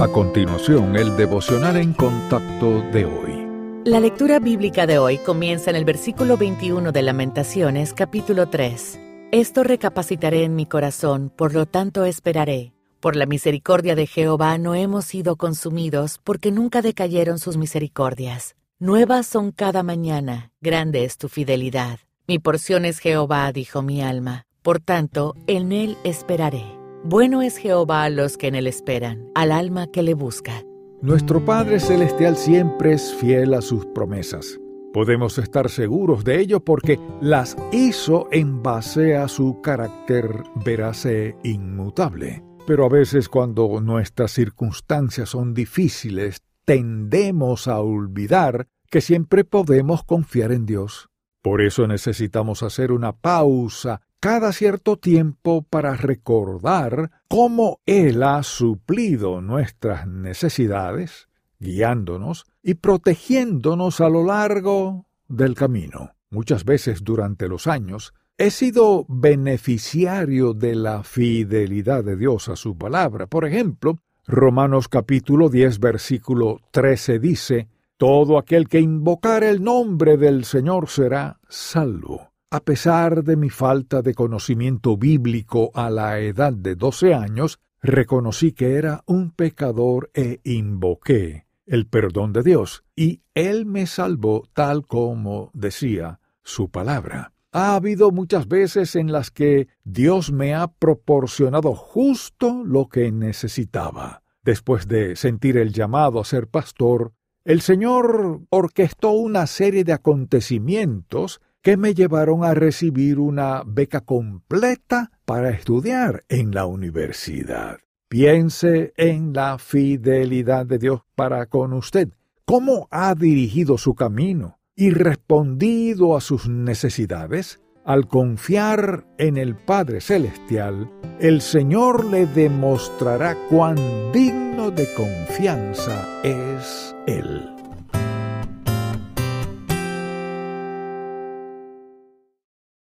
[0.00, 3.82] A continuación, el devocional en contacto de hoy.
[3.84, 8.98] La lectura bíblica de hoy comienza en el versículo 21 de Lamentaciones, capítulo 3.
[9.30, 12.72] Esto recapacitaré en mi corazón, por lo tanto esperaré.
[13.00, 18.56] Por la misericordia de Jehová no hemos sido consumidos, porque nunca decayeron sus misericordias.
[18.78, 21.98] Nuevas son cada mañana, grande es tu fidelidad.
[22.26, 26.79] Mi porción es Jehová, dijo mi alma, por tanto, en él esperaré.
[27.02, 30.64] Bueno es Jehová a los que en él esperan, al alma que le busca.
[31.00, 34.60] Nuestro Padre Celestial siempre es fiel a sus promesas.
[34.92, 41.36] Podemos estar seguros de ello porque las hizo en base a su carácter veraz e
[41.42, 42.42] inmutable.
[42.66, 50.52] Pero a veces cuando nuestras circunstancias son difíciles, tendemos a olvidar que siempre podemos confiar
[50.52, 51.08] en Dios.
[51.40, 59.40] Por eso necesitamos hacer una pausa cada cierto tiempo para recordar cómo Él ha suplido
[59.40, 66.12] nuestras necesidades, guiándonos y protegiéndonos a lo largo del camino.
[66.28, 72.76] Muchas veces durante los años he sido beneficiario de la fidelidad de Dios a su
[72.76, 73.26] palabra.
[73.26, 80.44] Por ejemplo, Romanos capítulo 10 versículo 13 dice, Todo aquel que invocar el nombre del
[80.44, 82.29] Señor será salvo.
[82.52, 88.50] A pesar de mi falta de conocimiento bíblico a la edad de doce años, reconocí
[88.50, 94.84] que era un pecador e invoqué el perdón de Dios, y Él me salvó tal
[94.84, 97.32] como decía su palabra.
[97.52, 104.24] Ha habido muchas veces en las que Dios me ha proporcionado justo lo que necesitaba.
[104.42, 107.12] Después de sentir el llamado a ser pastor,
[107.44, 115.12] el Señor orquestó una serie de acontecimientos que me llevaron a recibir una beca completa
[115.24, 117.78] para estudiar en la universidad.
[118.08, 122.08] Piense en la fidelidad de Dios para con usted.
[122.44, 127.60] ¿Cómo ha dirigido su camino y respondido a sus necesidades?
[127.84, 133.76] Al confiar en el Padre Celestial, el Señor le demostrará cuán
[134.12, 137.59] digno de confianza es Él.